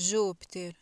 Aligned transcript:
Júpiter, 0.00 0.76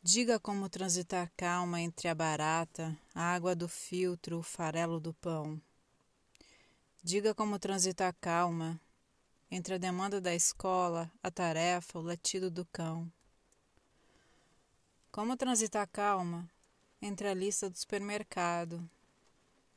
diga 0.00 0.38
como 0.38 0.68
transitar 0.68 1.32
calma 1.36 1.80
entre 1.80 2.06
a 2.06 2.14
barata, 2.14 2.96
a 3.12 3.34
água 3.34 3.56
do 3.56 3.68
filtro, 3.68 4.38
o 4.38 4.42
farelo 4.44 5.00
do 5.00 5.12
pão. 5.14 5.60
Diga 7.02 7.34
como 7.34 7.58
transitar 7.58 8.14
calma 8.20 8.80
entre 9.50 9.74
a 9.74 9.78
demanda 9.78 10.20
da 10.20 10.32
escola, 10.32 11.10
a 11.20 11.28
tarefa, 11.28 11.98
o 11.98 12.02
latido 12.02 12.52
do 12.52 12.64
cão. 12.66 13.10
Como 15.10 15.36
transitar 15.36 15.88
calma 15.88 16.48
entre 17.00 17.26
a 17.26 17.34
lista 17.34 17.68
do 17.68 17.76
supermercado, 17.76 18.88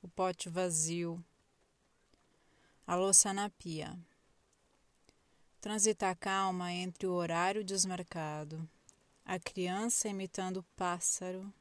o 0.04 0.08
pote 0.08 0.48
vazio, 0.48 1.26
a 2.86 2.94
louça 2.94 3.34
na 3.34 3.50
pia. 3.50 3.98
Transitar 5.66 6.16
calma 6.16 6.72
entre 6.72 7.08
o 7.08 7.14
horário 7.14 7.64
desmarcado, 7.64 8.70
a 9.26 9.40
criança 9.40 10.08
imitando 10.08 10.58
o 10.58 10.66
pássaro, 10.78 11.52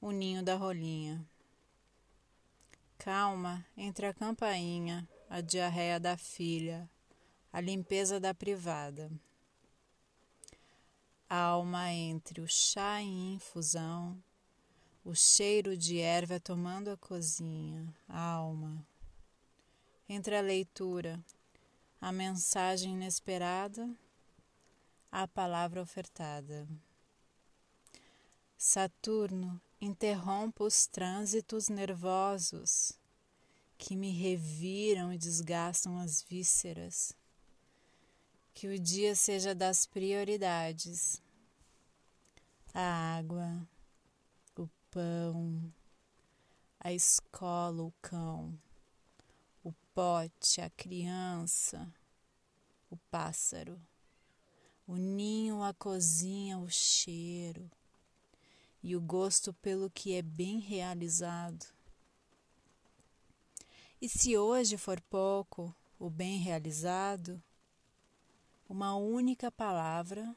o 0.00 0.10
ninho 0.10 0.42
da 0.42 0.56
rolinha. 0.56 1.24
Calma 2.98 3.64
entre 3.76 4.06
a 4.06 4.12
campainha, 4.12 5.08
a 5.30 5.40
diarreia 5.40 6.00
da 6.00 6.16
filha, 6.16 6.90
a 7.52 7.60
limpeza 7.60 8.18
da 8.18 8.34
privada. 8.34 9.08
Alma 11.30 11.92
entre 11.92 12.40
o 12.40 12.48
chá 12.48 13.00
em 13.00 13.34
infusão, 13.34 14.20
o 15.04 15.14
cheiro 15.14 15.76
de 15.76 16.00
erva 16.00 16.40
tomando 16.40 16.90
a 16.90 16.96
cozinha. 16.96 17.86
Alma 18.08 18.84
entre 20.08 20.36
a 20.36 20.40
leitura, 20.40 21.24
a 22.04 22.12
mensagem 22.12 22.92
inesperada, 22.92 23.90
a 25.10 25.26
palavra 25.26 25.80
ofertada. 25.80 26.68
Saturno 28.58 29.58
interrompa 29.80 30.64
os 30.64 30.86
trânsitos 30.86 31.70
nervosos 31.70 32.92
que 33.78 33.96
me 33.96 34.10
reviram 34.10 35.14
e 35.14 35.16
desgastam 35.16 35.98
as 35.98 36.20
vísceras. 36.20 37.16
Que 38.52 38.66
o 38.66 38.78
dia 38.78 39.16
seja 39.16 39.54
das 39.54 39.86
prioridades. 39.86 41.22
A 42.74 43.16
água, 43.16 43.66
o 44.58 44.68
pão, 44.90 45.72
a 46.78 46.92
escola, 46.92 47.82
o 47.82 47.94
cão 48.02 48.60
pote, 49.94 50.60
a 50.60 50.68
criança, 50.70 51.88
o 52.90 52.96
pássaro, 53.10 53.80
o 54.86 54.96
ninho, 54.96 55.62
a 55.62 55.72
cozinha, 55.72 56.58
o 56.58 56.68
cheiro 56.68 57.70
e 58.82 58.96
o 58.96 59.00
gosto 59.00 59.54
pelo 59.54 59.88
que 59.88 60.14
é 60.14 60.20
bem 60.20 60.58
realizado. 60.58 61.64
E 64.02 64.08
se 64.08 64.36
hoje 64.36 64.76
for 64.76 65.00
pouco 65.00 65.74
o 65.98 66.10
bem 66.10 66.38
realizado, 66.38 67.42
uma 68.68 68.96
única 68.96 69.50
palavra 69.50 70.36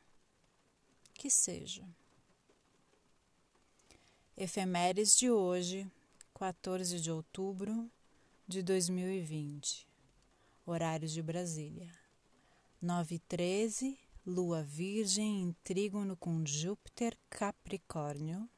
que 1.14 1.30
seja. 1.30 1.84
Efemérides 4.38 5.18
de 5.18 5.32
hoje, 5.32 5.92
14 6.36 7.02
de 7.02 7.12
outubro 7.12 7.90
de 8.48 8.64
2020. 8.64 9.86
Horários 10.66 11.12
de 11.12 11.22
Brasília. 11.22 11.92
9:13, 12.82 14.00
Lua 14.26 14.64
Virgem 14.64 15.42
em 15.42 15.52
trígono 15.66 16.16
com 16.16 16.46
Júpiter 16.46 17.18
Capricórnio. 17.30 18.50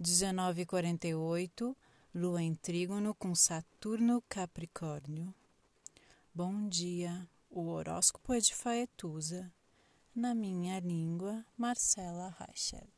19:48, 0.00 1.76
Lua 2.12 2.42
em 2.42 2.56
trígono 2.56 3.14
com 3.14 3.36
Saturno 3.36 4.20
Capricórnio. 4.28 5.32
Bom 6.34 6.68
dia. 6.68 7.28
O 7.48 7.68
horóscopo 7.68 8.32
é 8.32 8.40
de 8.40 8.52
Faetusa. 8.52 9.52
Na 10.12 10.34
minha 10.34 10.80
língua, 10.80 11.46
Marcela 11.56 12.34
Reichert. 12.40 12.97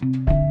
Thank 0.00 0.28
you. 0.28 0.47